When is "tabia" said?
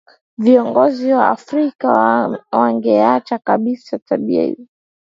3.99-4.43